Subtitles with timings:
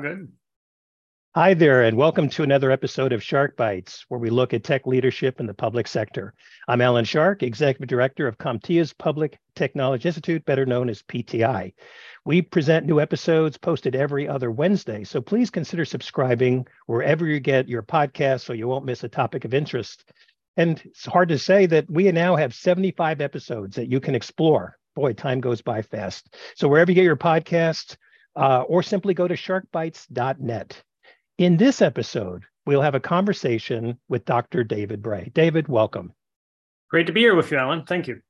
[0.00, 0.32] Good.
[1.36, 4.88] Hi there, and welcome to another episode of Shark Bites, where we look at tech
[4.88, 6.34] leadership in the public sector.
[6.66, 11.74] I'm Alan Shark, Executive Director of CompTIA's Public Technology Institute, better known as PTI.
[12.24, 17.68] We present new episodes posted every other Wednesday, so please consider subscribing wherever you get
[17.68, 20.10] your podcast so you won't miss a topic of interest.
[20.56, 24.76] And it's hard to say that we now have 75 episodes that you can explore.
[24.96, 26.34] Boy, time goes by fast.
[26.56, 27.96] So wherever you get your podcasts,
[28.36, 30.82] uh, or simply go to sharkbites.net.
[31.38, 34.64] In this episode, we'll have a conversation with Dr.
[34.64, 35.30] David Bray.
[35.34, 36.12] David, welcome.
[36.90, 37.84] Great to be here with you, Alan.
[37.84, 38.20] Thank you.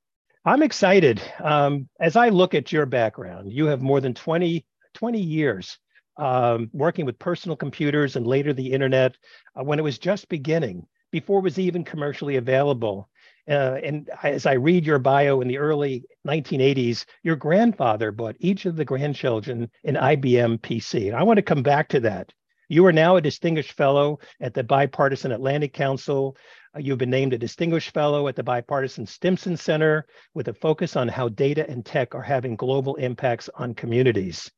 [0.43, 1.21] I'm excited.
[1.43, 5.77] Um, as I look at your background, you have more than 20, 20 years
[6.17, 9.15] um, working with personal computers and later the internet
[9.59, 13.09] uh, when it was just beginning, before it was even commercially available.
[13.47, 18.65] Uh, and as I read your bio in the early 1980s, your grandfather bought each
[18.65, 21.07] of the grandchildren an IBM PC.
[21.07, 22.33] And I want to come back to that.
[22.67, 26.35] You are now a distinguished fellow at the Bipartisan Atlantic Council.
[26.75, 30.95] Uh, you've been named a distinguished fellow at the Bipartisan Stimson Center with a focus
[30.95, 34.49] on how data and tech are having global impacts on communities.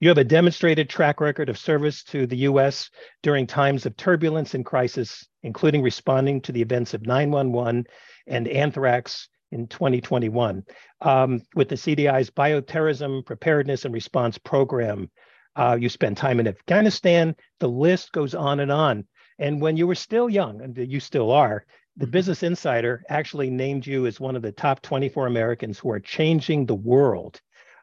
[0.00, 2.90] You have a demonstrated track record of service to the US
[3.22, 7.86] during times of turbulence and crisis, including responding to the events of 911
[8.26, 10.64] and anthrax in 2021.
[11.00, 15.10] Um, with the CDC's bioterrorism preparedness and response program,
[15.54, 17.36] uh, you spent time in Afghanistan.
[17.60, 19.06] The list goes on and on.
[19.38, 21.64] And when you were still young, and you still are,
[21.96, 22.12] the mm-hmm.
[22.12, 26.66] Business Insider actually named you as one of the top 24 Americans who are changing
[26.66, 27.40] the world.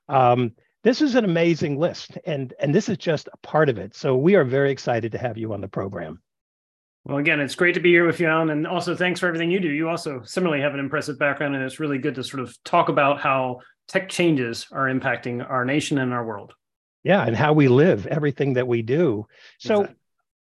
[0.10, 0.54] Um,
[0.84, 3.96] this is an amazing list, and, and this is just a part of it.
[3.96, 6.22] So we are very excited to have you on the program.
[7.04, 9.50] Well, again, it's great to be here with you, Alan, and also thanks for everything
[9.50, 9.70] you do.
[9.70, 12.90] You also similarly have an impressive background, and it's really good to sort of talk
[12.90, 16.54] about how tech changes are impacting our nation and our world.
[17.04, 19.26] Yeah, and how we live, everything that we do.
[19.58, 19.96] So, exactly.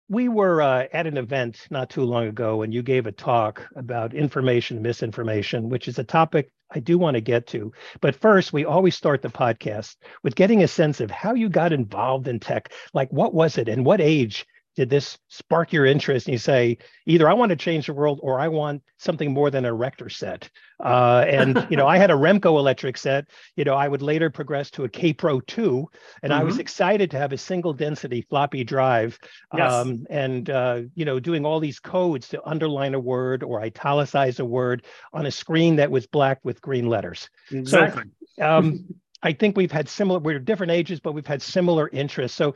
[0.09, 3.67] we were uh, at an event not too long ago, and you gave a talk
[3.75, 7.72] about information misinformation, which is a topic I do want to get to.
[8.02, 11.73] But first, we always start the podcast with getting a sense of how you got
[11.73, 12.72] involved in tech.
[12.94, 16.78] Like, what was it and what age did this spark your interest and you say
[17.06, 20.09] either i want to change the world or i want something more than a Erector
[20.09, 20.50] set
[20.84, 23.25] uh, and you know i had a remco electric set
[23.56, 25.88] you know i would later progress to a Kaypro 2
[26.24, 26.41] and mm-hmm.
[26.41, 26.62] i was mm-hmm.
[26.62, 29.19] excited to have a single density floppy drive
[29.56, 29.72] yes.
[29.72, 34.40] um, and uh, you know doing all these codes to underline a word or italicize
[34.40, 38.03] a word on a screen that was black with green letters exactly
[38.38, 38.85] so, um,
[39.24, 42.56] i think we've had similar we're different ages but we've had similar interests so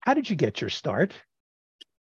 [0.00, 1.14] how did you get your start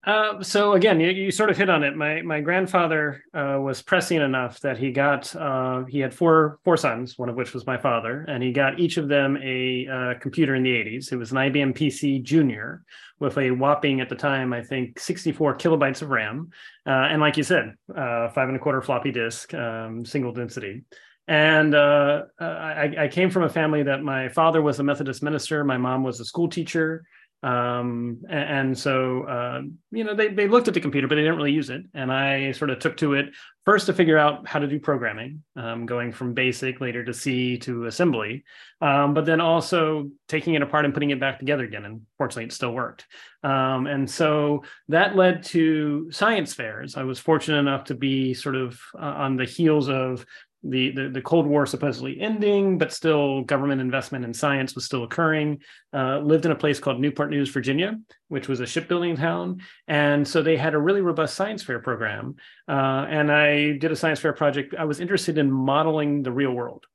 [0.04, 1.96] uh, so again, you, you, sort of hit on it.
[1.96, 6.76] My my grandfather uh, was pressing enough that he got uh, he had four four
[6.76, 10.20] sons, one of which was my father, and he got each of them a uh,
[10.20, 11.12] computer in the 80s.
[11.12, 12.84] It was an IBM PC Junior
[13.20, 16.50] with a whopping at the time, I think, 64 kilobytes of RAM,
[16.88, 20.82] uh, and like you said, five and a quarter floppy disk, um, single density.
[21.28, 25.78] And I, I came from a family that my father was a Methodist minister, my
[25.78, 27.04] mom was a school teacher
[27.44, 31.22] um, and, and, so uh, you know they they looked at the computer but they
[31.22, 31.84] didn't really use it.
[31.96, 33.32] And i sort of took to it
[33.66, 37.58] first to figure out how to do programming um, going from basic later to c
[37.60, 38.44] to assembly.
[38.80, 41.86] Um, but then also taking it apart and putting it back together again.
[41.86, 43.08] And fortunately it still worked.
[43.44, 46.96] Um, and so that led to science fairs.
[46.96, 50.26] I was fortunate enough to be sort of uh, on the heels of
[50.64, 55.04] the, the, the Cold War supposedly ending, but still government investment in science was still
[55.04, 55.60] occurring.
[55.94, 60.28] Uh, lived in a place called Newport News, Virginia, which was a shipbuilding town, and
[60.28, 62.36] so they had a really robust science fair program.
[62.68, 64.76] Uh, and I did a science fair project.
[64.78, 66.86] I was interested in modeling the real world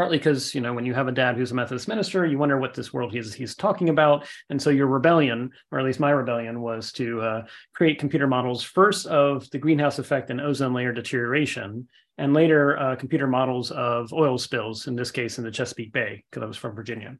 [0.00, 2.58] partly because you know when you have a dad who's a methodist minister you wonder
[2.58, 4.26] what this world he's he's talking about.
[4.48, 7.42] And so your rebellion or at least my rebellion was to uh,
[7.74, 12.96] create computer models first of the greenhouse effect and ozone layer deterioration and later uh,
[12.96, 16.56] computer models of oil spills in this case in the chesapeake bay because i was
[16.56, 17.14] from virginia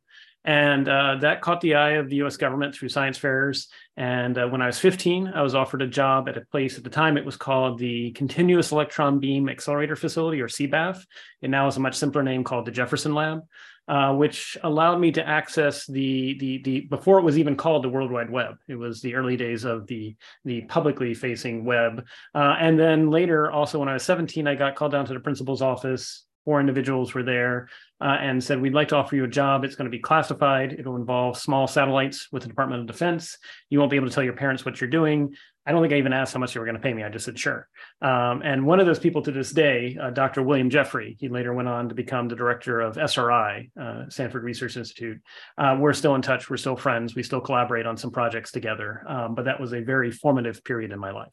[0.45, 3.69] and uh, that caught the eye of the US government through science fairs.
[3.97, 6.84] And uh, when I was 15, I was offered a job at a place at
[6.84, 11.04] the time, it was called the Continuous Electron Beam Accelerator Facility, or CEBAF.
[11.42, 13.42] It now is a much simpler name called the Jefferson Lab.
[13.89, 17.89] Uh, which allowed me to access the, the the before it was even called the
[17.89, 18.54] World Wide Web.
[18.69, 20.15] It was the early days of the
[20.45, 24.77] the publicly facing web, uh, and then later, also when I was 17, I got
[24.77, 27.69] called down to the principal's office four individuals were there
[28.01, 29.65] uh, and said, We'd like to offer you a job.
[29.65, 30.72] It's going to be classified.
[30.72, 33.39] It'll involve small satellites with the Department of Defense.
[33.69, 35.34] You won't be able to tell your parents what you're doing.
[35.66, 37.04] I don't think I even asked how much they were going to pay me.
[37.04, 37.69] I just said sure.
[38.01, 40.42] Um, and one of those people to this day, uh, Dr.
[40.42, 44.77] William Jeffrey, he later went on to become the director of SRI, uh, Stanford Research
[44.77, 45.21] Institute.
[45.59, 46.48] Uh, we're still in touch.
[46.48, 47.15] We're still friends.
[47.15, 49.04] We still collaborate on some projects together.
[49.07, 51.28] Um, but that was a very formative period in my life.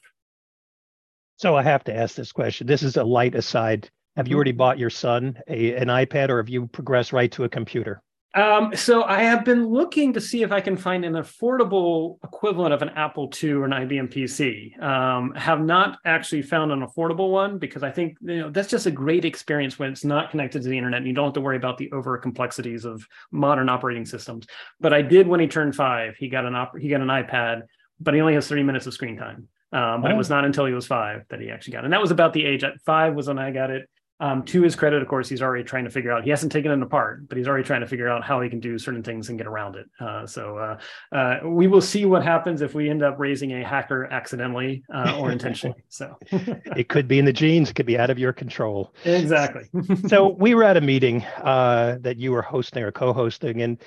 [1.37, 2.67] So I have to ask this question.
[2.67, 3.89] This is a light aside.
[4.17, 4.37] Have you mm-hmm.
[4.37, 8.01] already bought your son a, an iPad or have you progressed right to a computer?
[8.33, 12.73] Um, so I have been looking to see if I can find an affordable equivalent
[12.73, 14.79] of an Apple II or an IBM PC.
[14.83, 18.85] Um, have not actually found an affordable one because I think you know that's just
[18.85, 21.41] a great experience when it's not connected to the internet and you don't have to
[21.41, 24.45] worry about the over complexities of modern operating systems.
[24.79, 26.15] But I did when he turned five.
[26.17, 27.61] He got an op- he got an iPad,
[27.99, 29.47] but he only has three minutes of screen time.
[29.71, 30.13] Um, but oh.
[30.13, 31.85] it was not until he was five that he actually got it.
[31.85, 33.89] And that was about the age at five was when I got it.
[34.19, 36.23] Um, to his credit, of course, he's already trying to figure out.
[36.23, 38.59] He hasn't taken it apart, but he's already trying to figure out how he can
[38.59, 39.85] do certain things and get around it.
[39.99, 40.77] Uh, so uh,
[41.15, 45.17] uh, we will see what happens if we end up raising a hacker accidentally uh,
[45.19, 45.83] or intentionally.
[45.89, 47.69] So it could be in the genes.
[47.69, 48.93] It could be out of your control.
[49.05, 49.69] Exactly.
[50.07, 53.77] so we were at a meeting uh, that you were hosting or co-hosting, and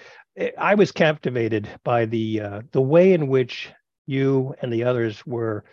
[0.56, 3.70] I was captivated by the uh, the way in which
[4.06, 5.64] you and the others were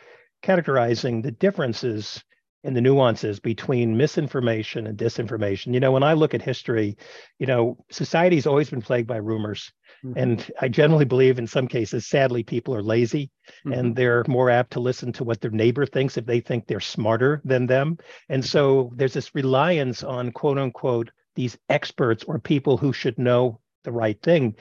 [0.41, 2.23] characterizing the differences
[2.63, 5.73] and the nuances between misinformation and disinformation.
[5.73, 6.97] You know, when I look at history,
[7.39, 9.71] you know, society's always been plagued by rumors.
[10.03, 10.17] Mm-hmm.
[10.17, 13.31] And I generally believe in some cases, sadly, people are lazy
[13.65, 13.73] mm-hmm.
[13.73, 16.79] and they're more apt to listen to what their neighbor thinks if they think they're
[16.79, 17.97] smarter than them.
[18.29, 23.59] And so there's this reliance on quote unquote these experts or people who should know
[23.83, 24.55] the right thing.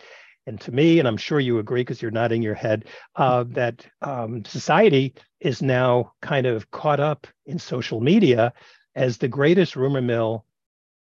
[0.46, 2.84] And to me, and I'm sure you agree because you're nodding your head,
[3.16, 8.52] uh, that um, society is now kind of caught up in social media
[8.94, 10.44] as the greatest rumor mill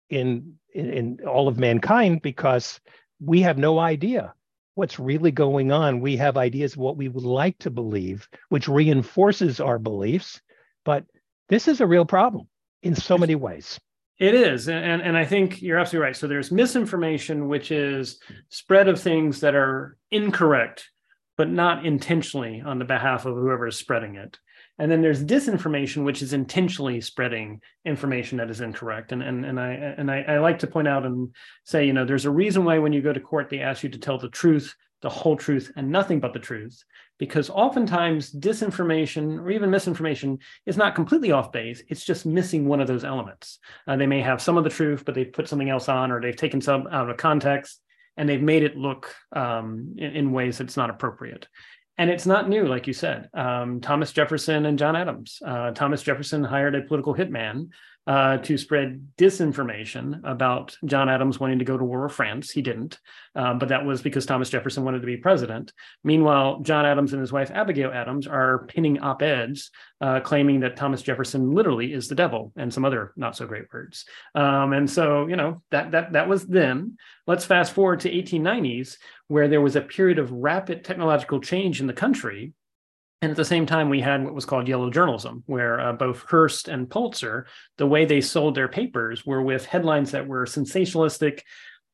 [0.09, 2.81] in, in, in all of mankind because
[3.21, 4.35] we have no idea
[4.75, 6.01] what's really going on.
[6.01, 10.41] We have ideas of what we would like to believe, which reinforces our beliefs.
[10.85, 11.05] But
[11.49, 12.49] this is a real problem
[12.83, 13.79] in so many ways.
[14.19, 16.17] It is, and and I think you're absolutely right.
[16.17, 20.89] So there's misinformation, which is spread of things that are incorrect
[21.37, 24.39] but not intentionally on the behalf of whoever is spreading it.
[24.79, 29.13] And then there's disinformation, which is intentionally spreading information that is incorrect.
[29.13, 31.33] And and and I and I, I, like to point out and
[31.65, 33.89] say, you know, there's a reason why when you go to court, they ask you
[33.91, 36.83] to tell the truth, the whole truth, and nothing but the truth,
[37.19, 41.83] because oftentimes disinformation or even misinformation is not completely off base.
[41.89, 43.59] It's just missing one of those elements.
[43.87, 46.21] Uh, they may have some of the truth, but they've put something else on, or
[46.21, 47.81] they've taken some out of context
[48.17, 51.49] and they've made it look um, in, in, ways that's not appropriate.
[51.99, 53.29] And it's not new, like you said.
[53.35, 55.41] Um, Thomas Jefferson and John Adams.
[55.45, 57.69] Uh, Thomas Jefferson hired a political hitman
[58.07, 62.51] uh, to spread disinformation about John Adams wanting to go to war with France.
[62.51, 62.99] He didn't,
[63.35, 65.73] uh, but that was because Thomas Jefferson wanted to be president.
[66.03, 69.71] Meanwhile, John Adams and his wife Abigail Adams are pinning op eds
[70.01, 73.73] uh, claiming that Thomas Jefferson literally is the devil and some other not so great
[73.73, 74.05] words.
[74.35, 76.99] Um, and so, you know, that that that was then.
[77.27, 78.99] Let's fast forward to 1890s,
[79.29, 82.53] where there was a period of rapid technological change in the country
[83.25, 86.23] and at the same time, we had what was called yellow journalism, where uh, both
[86.29, 87.47] Hearst and Pulitzer,
[87.79, 91.41] the way they sold their papers were with headlines that were sensationalistic,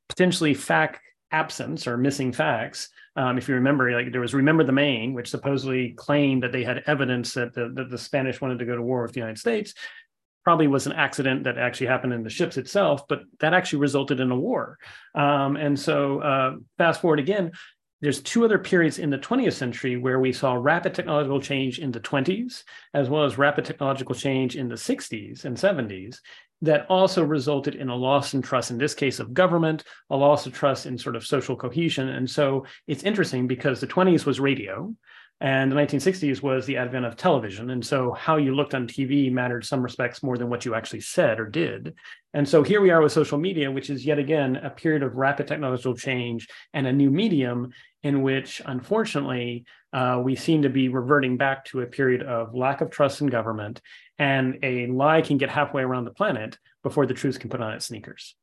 [0.09, 1.01] potentially fact
[1.31, 2.89] absence or missing facts.
[3.15, 6.65] Um, if you remember, like there was Remember the Maine, which supposedly claimed that they
[6.65, 9.39] had evidence that the, that the Spanish wanted to go to war with the United
[9.39, 9.73] States.
[10.43, 14.19] Probably was an accident that actually happened in the ships itself, but that actually resulted
[14.19, 14.79] in a war.
[15.15, 17.53] Um, and so, uh, fast forward again,
[18.01, 21.93] there's two other periods in the 20th century where we saw rapid technological change in
[21.93, 22.65] the 20s,
[22.95, 26.19] as well as rapid technological change in the 60s and 70s,
[26.63, 30.47] that also resulted in a loss in trust, in this case of government, a loss
[30.47, 32.09] of trust in sort of social cohesion.
[32.09, 34.95] And so it's interesting because the 20s was radio,
[35.41, 37.71] and the 1960s was the advent of television.
[37.71, 41.01] And so how you looked on TV mattered some respects more than what you actually
[41.01, 41.95] said or did.
[42.35, 45.15] And so here we are with social media, which is yet again a period of
[45.15, 50.89] rapid technological change and a new medium in which, unfortunately, uh, we seem to be
[50.89, 53.81] reverting back to a period of lack of trust in government
[54.19, 57.73] and a lie can get halfway around the planet before the truth can put on
[57.73, 58.37] its sneakers.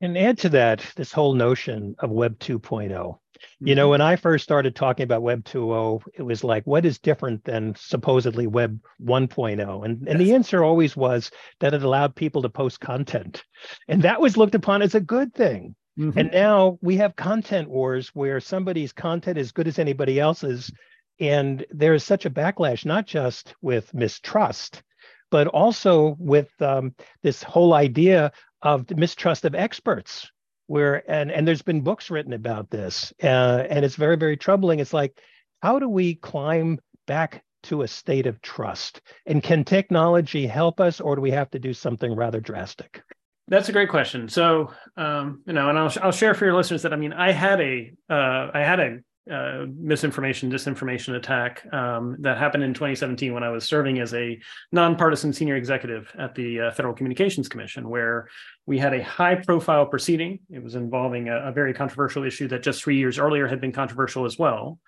[0.00, 3.18] And add to that this whole notion of Web 2.0.
[3.58, 3.90] You know, mm-hmm.
[3.90, 7.74] when I first started talking about Web 2.0, it was like, what is different than
[7.74, 9.84] supposedly Web 1.0?
[9.84, 11.30] And, and the answer always was
[11.60, 13.42] that it allowed people to post content.
[13.88, 15.74] And that was looked upon as a good thing.
[15.98, 16.18] Mm-hmm.
[16.18, 20.72] And now we have content wars where somebody's content is good as anybody else's.
[21.18, 24.82] And there is such a backlash, not just with mistrust,
[25.30, 30.30] but also with um, this whole idea of mistrust of experts
[30.66, 34.78] where and and there's been books written about this uh, and it's very very troubling
[34.78, 35.20] it's like
[35.62, 39.00] how do we climb back to a state of trust?
[39.26, 43.02] And can technology help us, or do we have to do something rather drastic?
[43.48, 44.28] That's a great question.
[44.28, 47.32] So, um, you know, and I'll, I'll share for your listeners that I mean, I
[47.32, 48.98] had a uh, I had a
[49.30, 54.40] uh, misinformation, disinformation attack um, that happened in 2017 when I was serving as a
[54.72, 58.28] nonpartisan senior executive at the uh, Federal Communications Commission, where
[58.66, 60.40] we had a high profile proceeding.
[60.50, 63.72] It was involving a, a, very controversial issue that just three years earlier had been
[63.72, 64.78] controversial as well.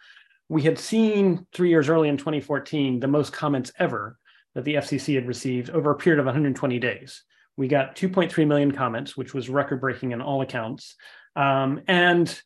[0.49, 4.19] We had seen three years early in 2014 the most comments ever
[4.55, 7.23] that the FCC had received over a period of 120 days.
[7.57, 10.97] We got 2.3 million comments, which was record breaking in all accounts.
[11.37, 12.43] Um, and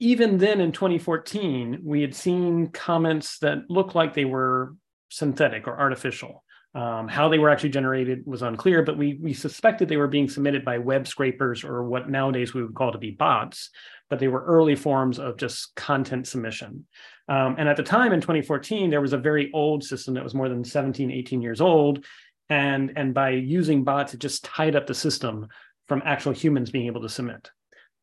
[0.00, 4.74] even then in 2014, we had seen comments that looked like they were
[5.10, 6.42] synthetic or artificial.
[6.74, 10.28] Um, how they were actually generated was unclear, but we we suspected they were being
[10.28, 13.70] submitted by web scrapers or what nowadays we would call to be bots,
[14.08, 16.86] but they were early forms of just content submission.
[17.28, 20.34] Um, and at the time in 2014, there was a very old system that was
[20.34, 22.04] more than 17, 18 years old.
[22.48, 25.46] And, and by using bots, it just tied up the system
[25.86, 27.50] from actual humans being able to submit.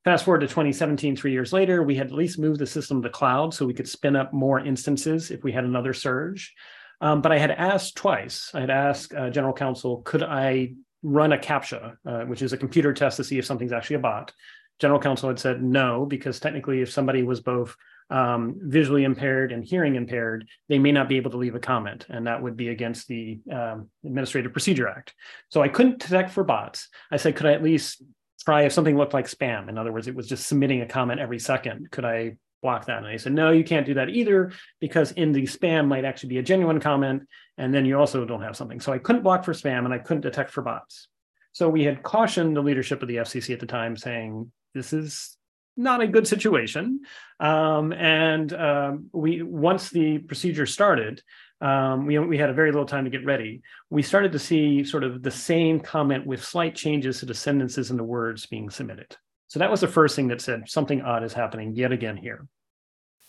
[0.04, 3.10] Fast forward to 2017, three years later, we had at least moved the system to
[3.10, 6.54] the cloud so we could spin up more instances if we had another surge.
[7.02, 8.52] Um, but I had asked twice.
[8.54, 10.74] I had asked uh, general counsel, could I
[11.04, 14.00] run a CAPTCHA, uh, which is a computer test to see if something's actually a
[14.00, 14.32] bot?
[14.80, 17.76] General counsel had said no, because technically, if somebody was both
[18.10, 22.06] um, visually impaired and hearing impaired, they may not be able to leave a comment,
[22.10, 25.14] and that would be against the um, Administrative Procedure Act.
[25.50, 26.90] So I couldn't detect for bots.
[27.12, 28.02] I said, could I at least
[28.48, 29.68] try if something looked like spam.
[29.68, 31.92] In other words, it was just submitting a comment every second.
[31.92, 33.00] Could I block that?
[33.00, 36.30] And they said, no, you can't do that either because in the spam might actually
[36.30, 37.24] be a genuine comment.
[37.58, 38.80] And then you also don't have something.
[38.80, 41.10] So I couldn't block for spam and I couldn't detect for bots.
[41.52, 45.36] So we had cautioned the leadership of the FCC at the time saying, this is
[45.76, 47.02] not a good situation.
[47.42, 51.22] Um, and um, we once the procedure started,
[51.62, 53.62] um, we, we had a very little time to get ready.
[53.90, 57.90] We started to see sort of the same comment with slight changes to the sentences
[57.90, 59.16] and the words being submitted.
[59.48, 62.48] So that was the first thing that said something odd is happening yet again here.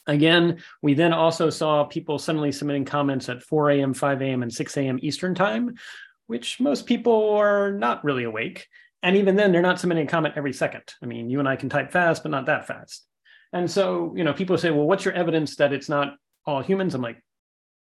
[0.07, 4.53] Again, we then also saw people suddenly submitting comments at 4 a.m., 5 a.m., and
[4.53, 4.99] 6 a.m.
[5.03, 5.77] Eastern time,
[6.27, 8.69] which most people are not really awake.
[9.03, 10.83] And even then, they're not submitting a comment every second.
[11.03, 13.07] I mean, you and I can type fast, but not that fast.
[13.53, 16.15] And so, you know, people say, well, what's your evidence that it's not
[16.47, 16.95] all humans?
[16.95, 17.23] I'm like,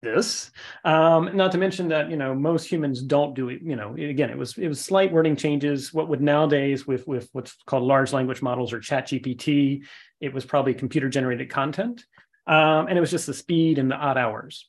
[0.02, 0.50] this.
[0.84, 4.30] Um, not to mention that you know most humans don't do it you know again
[4.30, 5.92] it was it was slight wording changes.
[5.92, 9.82] What would nowadays with with what's called large language models or chat gpt
[10.20, 12.04] it was probably computer generated content.
[12.46, 14.68] Um, and it was just the speed and the odd hours.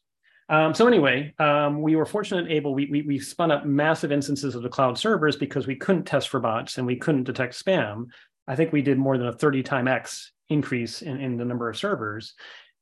[0.50, 4.12] Um, so anyway um, we were fortunate and able we, we we spun up massive
[4.12, 7.64] instances of the cloud servers because we couldn't test for bots and we couldn't detect
[7.64, 8.06] spam.
[8.48, 11.70] I think we did more than a 30 time x increase in, in the number
[11.70, 12.34] of servers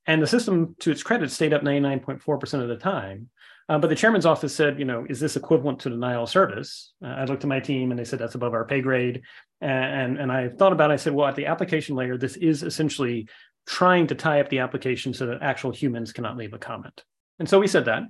[0.08, 3.30] and the system, to its credit, stayed up 99.4% of the time.
[3.70, 6.94] Uh, but the chairman's office said, you know, is this equivalent to denial of service?
[7.04, 9.24] Uh, I looked at my team and they said that's above our pay grade.
[9.60, 10.94] And, and I thought about it.
[10.94, 13.28] I said, well, at the application layer, this is essentially
[13.66, 17.04] trying to tie up the application so that actual humans cannot leave a comment.
[17.40, 18.04] And so we said that.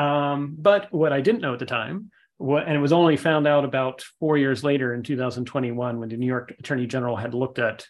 [0.00, 3.46] Um, but what I didn't know at the time, what, and it was only found
[3.46, 7.58] out about four years later in 2021 when the New York Attorney General had looked
[7.58, 7.86] at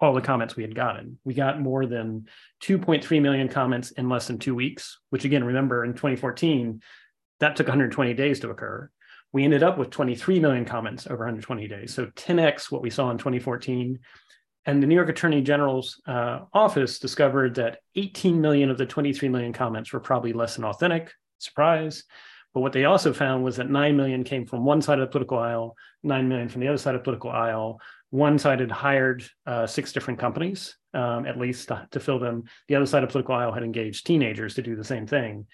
[0.00, 1.18] all the comments we had gotten.
[1.24, 2.28] We got more than
[2.62, 6.82] 2.3 million comments in less than two weeks, which again, remember in 2014,
[7.40, 8.90] that took 120 days to occur.
[9.32, 11.94] We ended up with 23 million comments over 120 days.
[11.94, 13.98] So 10x what we saw in 2014.
[14.66, 19.28] And the New York Attorney General's uh, office discovered that 18 million of the 23
[19.28, 21.12] million comments were probably less than authentic.
[21.38, 22.04] Surprise.
[22.52, 25.12] But what they also found was that 9 million came from one side of the
[25.12, 28.70] political aisle, 9 million from the other side of the political aisle, one side had
[28.70, 32.44] hired uh, six different companies, um, at least to, to, fill them.
[32.68, 35.46] The other side of political aisle had engaged teenagers to do the same thing.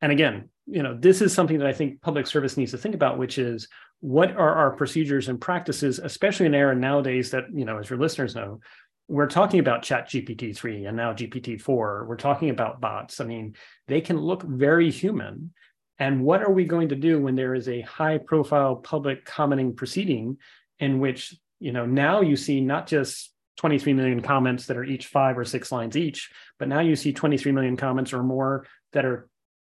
[0.00, 2.94] And again, you know, this is something that I think public service needs to think
[2.94, 3.68] about, which is
[4.00, 7.90] what are our procedures and practices, especially in an era nowadays that, you know, as
[7.90, 8.60] your listeners know,
[9.08, 13.54] we're talking about chat gpt-3 and now gpt-4 we're talking about bots i mean
[13.86, 15.50] they can look very human
[15.98, 19.74] and what are we going to do when there is a high profile public commenting
[19.74, 20.36] proceeding
[20.78, 25.06] in which you know now you see not just 23 million comments that are each
[25.06, 29.04] five or six lines each but now you see 23 million comments or more that
[29.04, 29.28] are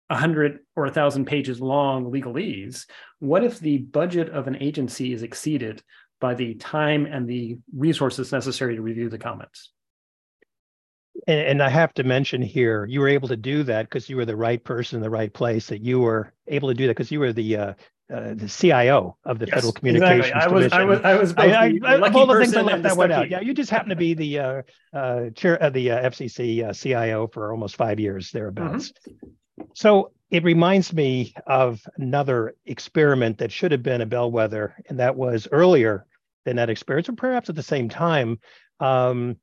[0.07, 2.85] 100 or 1000 pages long legalese
[3.19, 5.81] what if the budget of an agency is exceeded
[6.19, 9.71] by the time and the resources necessary to review the comments
[11.25, 14.25] and, I have to mention here, you were able to do that because you were
[14.25, 15.67] the right person in the right place.
[15.67, 17.73] That you were able to do that because you were the uh,
[18.13, 20.41] uh, the CIO of the yes, Federal Communications exactly.
[20.41, 21.45] I was, I was, I was, I,
[21.83, 23.29] I, all the things I left that one out.
[23.29, 24.61] Yeah, you just happen to be the uh,
[24.93, 28.93] uh, chair of the uh, FCC uh, CIO for almost five years thereabouts.
[29.09, 29.63] Mm-hmm.
[29.73, 35.15] So it reminds me of another experiment that should have been a bellwether, and that
[35.15, 36.05] was earlier
[36.45, 38.39] than that experience, or perhaps at the same time.
[38.79, 39.37] Um,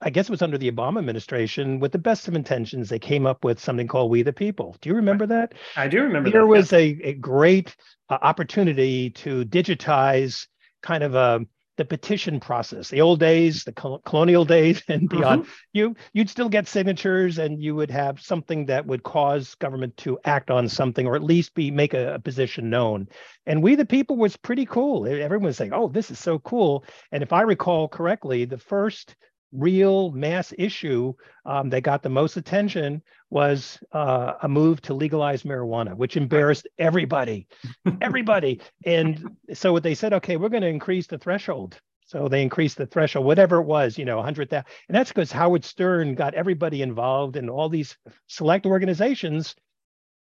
[0.00, 3.26] I guess it was under the Obama administration, with the best of intentions, they came
[3.26, 4.76] up with something called We the People.
[4.80, 5.54] Do you remember that?
[5.76, 7.74] I do remember there that, was a, a great
[8.08, 10.46] uh, opportunity to digitize
[10.82, 13.72] kind of a um, the petition process the old days the
[14.04, 15.52] colonial days and beyond mm-hmm.
[15.72, 20.18] you you'd still get signatures and you would have something that would cause government to
[20.24, 23.06] act on something or at least be make a, a position known
[23.46, 26.84] and we the people was pretty cool everyone was saying oh this is so cool
[27.12, 29.14] and if i recall correctly the first
[29.52, 31.14] real mass issue
[31.46, 36.66] um, that got the most attention was uh, a move to legalize marijuana, which embarrassed
[36.78, 37.46] everybody,
[38.00, 38.60] everybody.
[38.84, 41.80] And so what they said, okay, we're going to increase the threshold.
[42.06, 44.64] So they increased the threshold, whatever it was, you know, 100,000.
[44.88, 49.54] And that's because Howard Stern got everybody involved and all these select organizations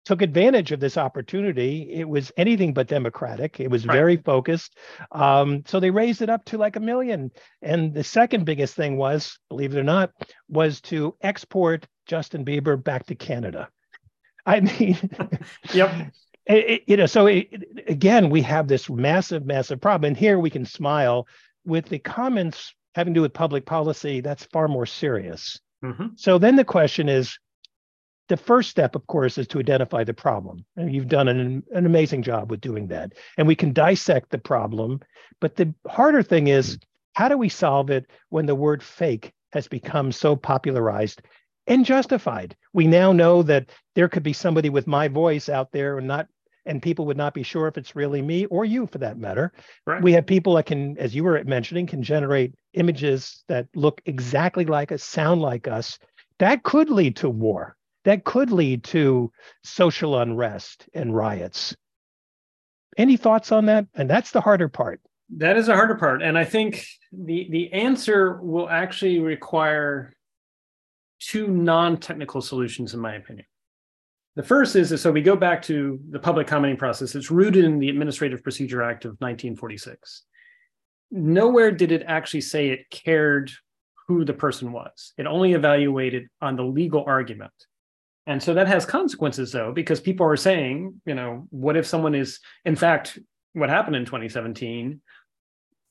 [0.04, 1.90] took advantage of this opportunity.
[1.90, 3.60] It was anything but democratic.
[3.60, 3.94] It was right.
[3.94, 4.76] very focused.
[5.12, 7.30] Um, so they raised it up to like a million.
[7.62, 10.10] And the second biggest thing was, believe it or not,
[10.48, 13.68] was to export Justin Bieber back to Canada.
[14.46, 14.98] I mean,
[15.72, 16.12] yep.
[16.46, 17.48] It, it, you know, so it,
[17.88, 20.08] again, we have this massive, massive problem.
[20.08, 21.26] And here we can smile
[21.64, 24.20] with the comments having to do with public policy.
[24.20, 25.58] That's far more serious.
[25.82, 26.08] Mm-hmm.
[26.16, 27.38] So then the question is,
[28.28, 30.64] the first step, of course, is to identify the problem.
[30.76, 33.12] And you've done an, an amazing job with doing that.
[33.36, 35.00] And we can dissect the problem.
[35.40, 36.78] But the harder thing is,
[37.12, 41.22] how do we solve it when the word fake has become so popularized
[41.66, 42.56] and justified?
[42.72, 46.28] We now know that there could be somebody with my voice out there and not
[46.66, 49.52] and people would not be sure if it's really me or you for that matter.
[49.86, 50.02] Right.
[50.02, 54.64] We have people that can, as you were mentioning, can generate images that look exactly
[54.64, 55.98] like us, sound like us.
[56.38, 59.32] That could lead to war that could lead to
[59.62, 61.74] social unrest and riots.
[62.96, 63.86] Any thoughts on that?
[63.94, 65.00] And that's the harder part.
[65.36, 66.22] That is the harder part.
[66.22, 70.12] And I think the, the answer will actually require
[71.18, 73.46] two non technical solutions, in my opinion.
[74.36, 77.14] The first is so we go back to the public commenting process.
[77.14, 80.24] It's rooted in the Administrative Procedure Act of 1946.
[81.12, 83.50] Nowhere did it actually say it cared
[84.08, 85.12] who the person was.
[85.16, 87.52] It only evaluated on the legal argument.
[88.26, 92.14] And so that has consequences, though, because people are saying, you know, what if someone
[92.14, 93.18] is, in fact,
[93.52, 95.00] what happened in 2017,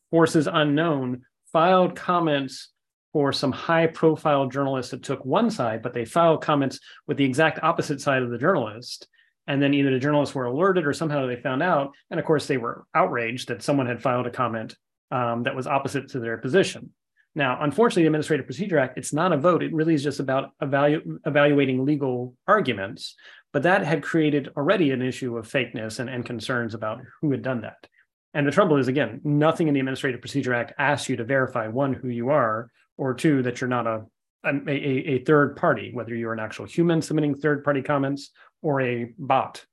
[0.10, 2.70] forces unknown filed comments
[3.14, 7.24] for some high profile journalists that took one side, but they filed comments with the
[7.24, 9.08] exact opposite side of the journalist.
[9.46, 11.92] And then either the journalists were alerted or somehow they found out.
[12.10, 14.76] And of course, they were outraged that someone had filed a comment
[15.12, 16.92] um, that was opposite to their position.
[17.36, 19.64] Now, unfortunately, the Administrative Procedure Act, it's not a vote.
[19.64, 23.16] It really is just about evalu- evaluating legal arguments.
[23.52, 27.42] But that had created already an issue of fakeness and, and concerns about who had
[27.42, 27.88] done that.
[28.34, 31.68] And the trouble is, again, nothing in the Administrative Procedure Act asks you to verify
[31.68, 34.06] one, who you are, or two, that you're not a,
[34.44, 39.14] a, a third party, whether you're an actual human submitting third party comments or a
[39.18, 39.64] bot.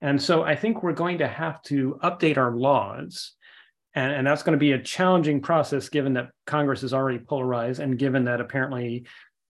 [0.00, 3.34] And so I think we're going to have to update our laws
[3.98, 7.80] and, and that's going to be a challenging process given that Congress is already polarized
[7.80, 9.06] and given that apparently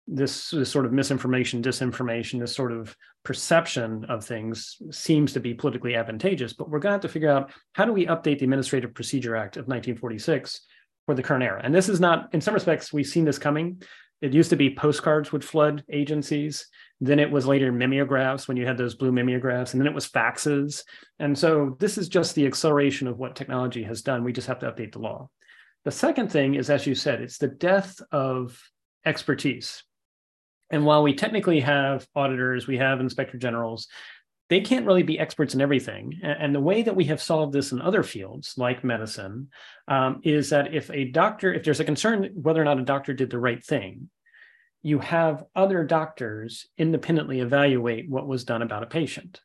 [0.07, 5.53] this, this sort of misinformation, disinformation, this sort of perception of things seems to be
[5.53, 6.53] politically advantageous.
[6.53, 9.35] But we're going to have to figure out how do we update the Administrative Procedure
[9.35, 10.61] Act of 1946
[11.07, 11.61] for the current era.
[11.63, 13.83] And this is not, in some respects, we've seen this coming.
[14.23, 16.69] It used to be postcards would flood agencies.
[17.01, 20.09] Then it was later mimeographs when you had those blue mimeographs, and then it was
[20.09, 20.83] faxes.
[21.19, 24.25] And so this is just the acceleration of what technology has done.
[24.25, 25.29] We just have to update the law.
[25.85, 28.59] The second thing is, as you said, it's the death of
[29.05, 29.85] expertise.
[30.71, 33.87] And while we technically have auditors, we have inspector generals,
[34.49, 36.21] they can't really be experts in everything.
[36.23, 39.49] And the way that we have solved this in other fields, like medicine,
[39.89, 43.13] um, is that if a doctor, if there's a concern whether or not a doctor
[43.13, 44.09] did the right thing,
[44.83, 49.41] you have other doctors independently evaluate what was done about a patient.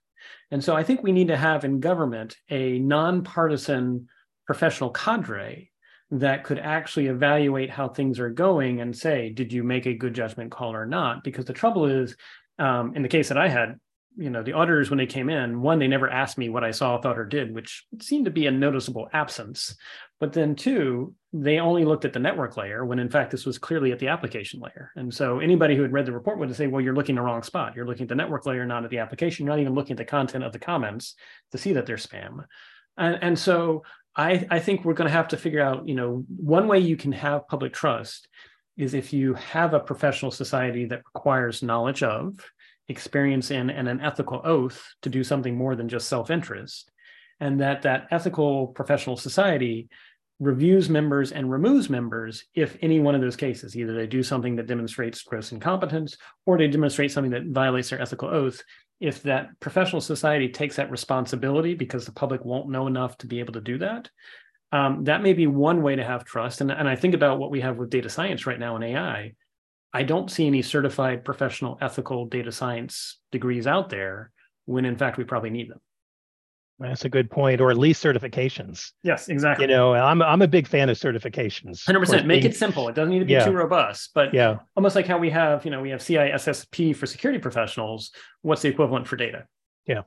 [0.52, 4.08] And so I think we need to have in government a nonpartisan
[4.46, 5.72] professional cadre
[6.12, 10.14] that could actually evaluate how things are going and say, did you make a good
[10.14, 11.24] judgment call or not?
[11.24, 12.16] Because the trouble is,
[12.60, 13.80] um, in the case that I had,
[14.18, 16.72] you know the auditors when they came in one they never asked me what i
[16.72, 19.76] saw thought or did which seemed to be a noticeable absence.
[20.20, 23.58] But then two they only looked at the network layer when in fact this was
[23.58, 24.92] clearly at the application layer.
[24.96, 27.42] And so anybody who had read the report would say well you're looking the wrong
[27.42, 27.76] spot.
[27.76, 29.46] You're looking at the network layer not at the application.
[29.46, 31.16] You're not even looking at the content of the comments
[31.52, 32.46] to see that they're spam.
[32.98, 33.84] And, and so
[34.16, 36.98] I, I think we're going to have to figure out you know one way you
[36.98, 38.28] can have public trust
[38.78, 42.38] is if you have a professional society that requires knowledge of
[42.88, 46.92] experience in and an ethical oath to do something more than just self-interest
[47.40, 49.90] and that that ethical professional society
[50.40, 54.56] reviews members and removes members if any one of those cases either they do something
[54.56, 58.64] that demonstrates gross incompetence or they demonstrate something that violates their ethical oath
[59.00, 63.40] if that professional society takes that responsibility because the public won't know enough to be
[63.40, 64.10] able to do that
[64.72, 66.62] um, that may be one way to have trust.
[66.62, 69.34] And, and i think about what we have with data science right now in ai
[69.94, 74.32] i don't see any certified professional ethical data science degrees out there
[74.66, 75.80] when in fact we probably need them
[76.82, 78.92] that's a good point, or at least certifications.
[79.04, 79.66] Yes, exactly.
[79.66, 81.86] You know, I'm I'm a big fan of certifications.
[81.86, 82.26] Hundred percent.
[82.26, 82.90] Make it simple.
[82.90, 83.46] It doesn't need to be yeah.
[83.46, 84.12] too robust.
[84.16, 88.12] But yeah, almost like how we have, you know, we have CISSP for security professionals.
[88.42, 89.46] What's the equivalent for data?
[89.86, 90.02] Yeah.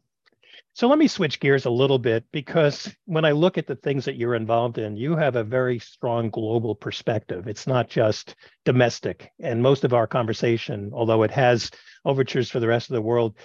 [0.76, 4.04] So let me switch gears a little bit because when I look at the things
[4.06, 7.46] that you're involved in, you have a very strong global perspective.
[7.46, 8.34] It's not just
[8.64, 9.30] domestic.
[9.38, 11.70] And most of our conversation, although it has
[12.04, 13.36] overtures for the rest of the world,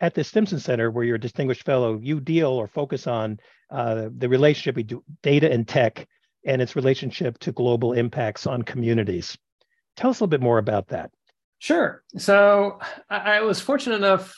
[0.00, 3.38] at the Stimson Center, where you're a distinguished fellow, you deal or focus on
[3.70, 6.08] uh, the relationship between data and tech
[6.46, 9.36] and its relationship to global impacts on communities.
[9.96, 11.10] Tell us a little bit more about that.
[11.58, 12.02] Sure.
[12.16, 12.78] So
[13.10, 14.34] I was fortunate enough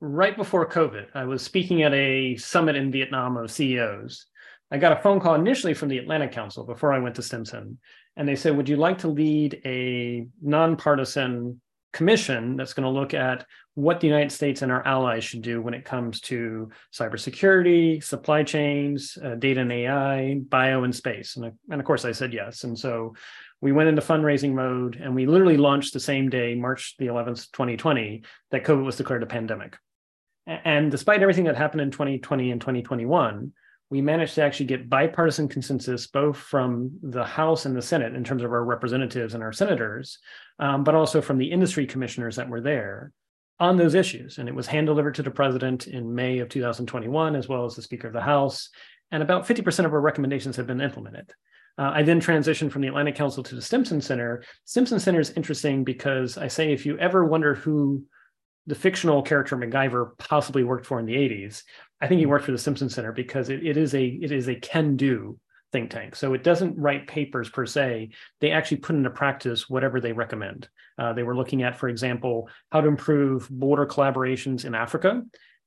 [0.00, 1.06] right before COVID.
[1.14, 4.26] I was speaking at a summit in Vietnam of CEOs.
[4.70, 7.78] I got a phone call initially from the Atlantic Council before I went to Stimson.
[8.16, 11.60] And they said, Would you like to lead a nonpartisan
[11.92, 15.62] commission that's going to look at what the United States and our allies should do
[15.62, 21.36] when it comes to cybersecurity, supply chains, uh, data and AI, bio and space?
[21.36, 22.64] And, and of course, I said yes.
[22.64, 23.14] And so
[23.60, 27.50] we went into fundraising mode and we literally launched the same day, March the 11th,
[27.52, 29.76] 2020, that COVID was declared a pandemic.
[30.46, 33.52] And despite everything that happened in 2020 and 2021,
[33.90, 38.24] we managed to actually get bipartisan consensus both from the House and the Senate in
[38.24, 40.18] terms of our representatives and our senators,
[40.58, 43.12] um, but also from the industry commissioners that were there
[43.58, 44.38] on those issues.
[44.38, 47.74] And it was hand delivered to the president in May of 2021, as well as
[47.74, 48.70] the Speaker of the House.
[49.12, 51.32] And about 50% of our recommendations have been implemented.
[51.78, 54.42] Uh, I then transitioned from the Atlantic Council to the Stimson Center.
[54.64, 58.04] Stimson Center is interesting because I say if you ever wonder who
[58.66, 61.62] the fictional character MacGyver possibly worked for in the 80s.
[62.00, 64.48] I think he worked for the Stimson Center because it, it is a it is
[64.48, 65.38] a can do
[65.72, 66.14] think tank.
[66.14, 68.10] So it doesn't write papers per se.
[68.40, 70.68] They actually put into practice whatever they recommend.
[70.98, 75.22] Uh, they were looking at, for example, how to improve border collaborations in Africa,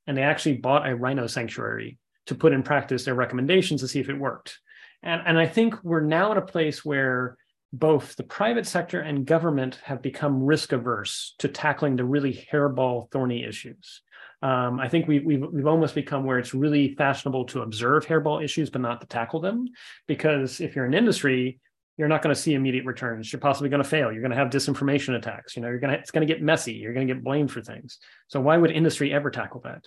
[0.06, 4.00] and they actually bought a rhino sanctuary to put in practice their recommendations to see
[4.00, 4.58] if it worked.
[5.02, 7.36] And, and I think we're now in a place where
[7.72, 13.10] both the private sector and government have become risk averse to tackling the really hairball,
[13.10, 14.02] thorny issues.
[14.42, 18.42] Um, I think we, we've, we've almost become where it's really fashionable to observe hairball
[18.42, 19.68] issues, but not to tackle them.
[20.08, 21.60] Because if you're an industry,
[21.96, 23.30] you're not going to see immediate returns.
[23.30, 24.10] You're possibly going to fail.
[24.10, 25.54] You're going to have disinformation attacks.
[25.54, 26.72] You know, you're going to it's going to get messy.
[26.72, 27.98] You're going to get blamed for things.
[28.28, 29.86] So why would industry ever tackle that?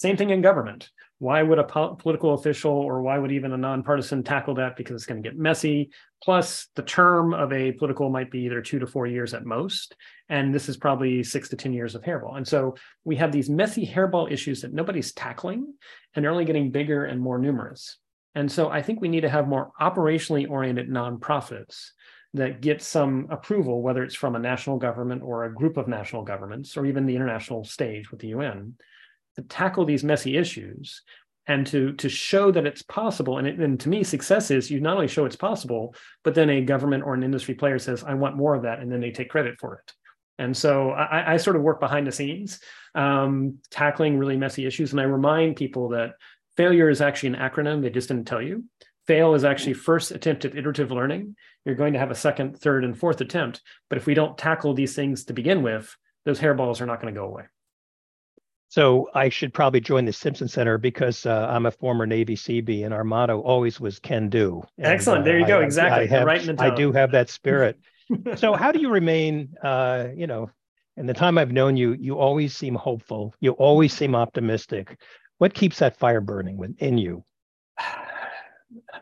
[0.00, 0.90] Same thing in government.
[1.22, 4.74] Why would a po- political official or why would even a nonpartisan tackle that?
[4.74, 5.90] Because it's going to get messy.
[6.20, 9.94] Plus, the term of a political might be either two to four years at most.
[10.28, 12.36] And this is probably six to 10 years of hairball.
[12.36, 15.72] And so we have these messy hairball issues that nobody's tackling,
[16.16, 17.98] and they're only getting bigger and more numerous.
[18.34, 21.90] And so I think we need to have more operationally oriented nonprofits
[22.34, 26.24] that get some approval, whether it's from a national government or a group of national
[26.24, 28.74] governments or even the international stage with the UN
[29.40, 31.02] tackle these messy issues
[31.46, 33.38] and to to show that it's possible.
[33.38, 36.50] And, it, and to me success is you not only show it's possible but then
[36.50, 39.10] a government or an industry player says i want more of that and then they
[39.10, 39.92] take credit for it.
[40.38, 42.60] And so i, I sort of work behind the scenes
[42.94, 44.92] um, tackling really messy issues.
[44.92, 46.12] And i remind people that
[46.56, 48.64] failure is actually an acronym they just didn't tell you.
[49.06, 51.34] Fail is actually first attempt at iterative learning.
[51.64, 53.60] You're going to have a second third and fourth attempt.
[53.88, 57.12] But if we don't tackle these things to begin with those hairballs are not going
[57.12, 57.44] to go away
[58.72, 62.86] so I should probably join the Stimson Center because uh, I'm a former Navy Seabee,
[62.86, 65.26] and our motto always was "Can do." And, Excellent.
[65.26, 65.60] There you go.
[65.60, 66.04] I, exactly.
[66.04, 66.72] I, have, right in the top.
[66.72, 67.78] I do have that spirit.
[68.34, 69.50] so how do you remain?
[69.62, 70.48] Uh, you know,
[70.96, 73.34] in the time I've known you, you always seem hopeful.
[73.40, 74.98] You always seem optimistic.
[75.36, 77.24] What keeps that fire burning within you?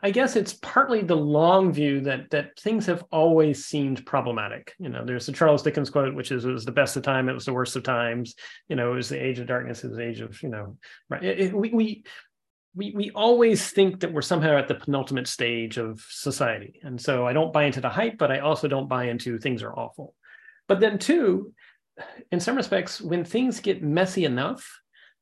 [0.02, 4.74] I guess it's partly the long view that that things have always seemed problematic.
[4.78, 7.28] You know, there's the Charles Dickens quote, which is "It was the best of time,
[7.28, 8.34] it was the worst of times."
[8.68, 10.78] You know, it was the age of darkness, it was the age of you know,
[11.08, 11.22] right?
[11.22, 12.04] It, it, we we
[12.74, 17.26] we we always think that we're somehow at the penultimate stage of society, and so
[17.26, 20.14] I don't buy into the hype, but I also don't buy into things are awful.
[20.66, 21.52] But then too,
[22.30, 24.80] in some respects, when things get messy enough,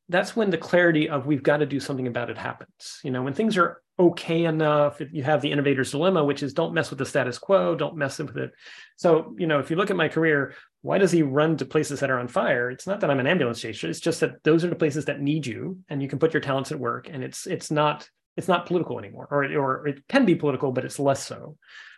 [0.08, 3.00] that's when the clarity of we've got to do something about it happens.
[3.04, 5.00] You know, when things are okay enough.
[5.12, 8.18] You have the innovator's dilemma, which is don't mess with the status quo, don't mess
[8.18, 8.52] with it.
[8.96, 12.00] So, you know, if you look at my career, why does he run to places
[12.00, 12.70] that are on fire?
[12.70, 13.88] It's not that I'm an ambulance chaser.
[13.88, 16.40] It's just that those are the places that need you and you can put your
[16.40, 17.08] talents at work.
[17.10, 20.84] And it's it's not it's not political anymore, or or it can be political, but
[20.84, 21.56] it's less so.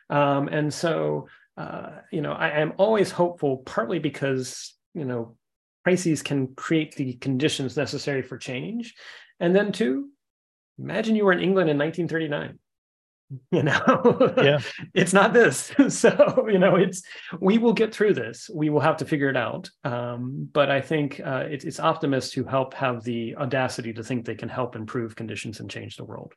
[0.09, 5.37] Um, and so uh, you know, I am always hopeful, partly because you know
[5.85, 8.95] crises can create the conditions necessary for change,
[9.39, 10.11] and then two,
[10.79, 12.59] imagine you were in England in 1939
[13.53, 14.35] you know?
[14.37, 14.61] Yeah.
[14.95, 15.73] It's not this.
[15.89, 17.03] So you know it's
[17.41, 18.51] we will get through this.
[18.53, 19.71] We will have to figure it out.
[19.85, 24.25] Um, but i think uh, it, it's optimists who help have the audacity to think
[24.25, 26.33] they can help improve conditions and change the world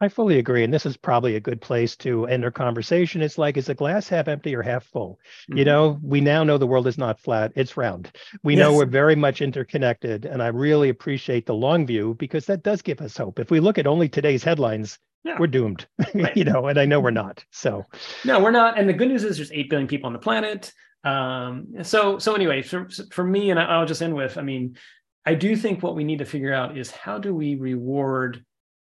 [0.00, 0.64] I fully agree.
[0.64, 3.20] And this is probably a good place to end our conversation.
[3.20, 5.18] It's like, is the glass half empty or half full?
[5.42, 5.58] Mm-hmm.
[5.58, 8.10] You know, we now know the world is not flat, it's round.
[8.42, 8.60] We yes.
[8.60, 10.24] know we're very much interconnected.
[10.24, 13.38] And I really appreciate the long view because that does give us hope.
[13.38, 15.36] If we look at only today's headlines, yeah.
[15.38, 16.34] we're doomed, right.
[16.34, 17.44] you know, and I know we're not.
[17.50, 17.84] So,
[18.24, 18.78] no, we're not.
[18.78, 20.72] And the good news is there's 8 billion people on the planet.
[21.04, 24.76] Um, so, so anyway, for, for me, and I'll just end with, I mean,
[25.26, 28.44] I do think what we need to figure out is how do we reward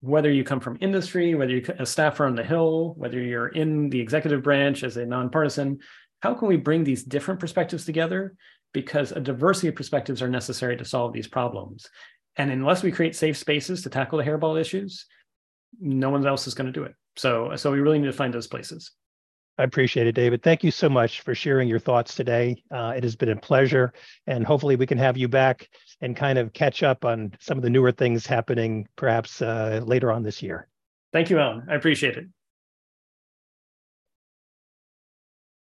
[0.03, 3.89] whether you come from industry, whether you're a staffer on the Hill, whether you're in
[3.89, 5.79] the executive branch as a nonpartisan,
[6.21, 8.35] how can we bring these different perspectives together?
[8.75, 11.89] Because a diversity of perspectives are necessary to solve these problems.
[12.37, 15.07] And unless we create safe spaces to tackle the hairball issues,
[15.81, 16.95] no one else is going to do it.
[17.17, 18.91] So, so we really need to find those places.
[19.59, 20.43] I appreciate it, David.
[20.43, 22.63] Thank you so much for sharing your thoughts today.
[22.71, 23.93] Uh, it has been a pleasure,
[24.27, 25.69] and hopefully we can have you back
[26.01, 30.11] and kind of catch up on some of the newer things happening perhaps uh, later
[30.11, 30.69] on this year.
[31.13, 31.67] Thank you, Alan.
[31.69, 32.27] I appreciate it.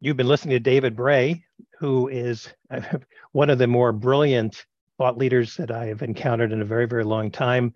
[0.02, 1.44] You've been listening to David Bray,
[1.80, 2.54] who is
[3.32, 4.66] one of the more brilliant
[4.98, 7.74] thought leaders that I have encountered in a very, very long time.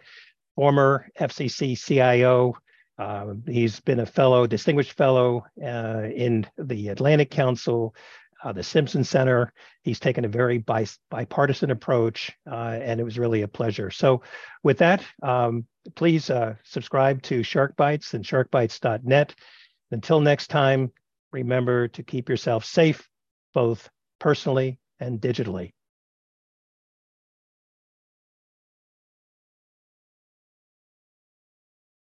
[0.56, 2.56] Former FCC CIO,
[2.98, 7.96] uh, he's been a fellow, distinguished fellow uh, in the Atlantic Council,
[8.44, 9.54] uh, the Stimson Center.
[9.84, 13.90] He's taken a very bi- bipartisan approach, uh, and it was really a pleasure.
[13.90, 14.22] So,
[14.64, 19.36] with that, um, please uh, subscribe to Shark Bites and sharkbites.net.
[19.92, 20.92] Until next time,
[21.32, 23.08] remember to keep yourself safe,
[23.54, 25.74] both personally and digitally.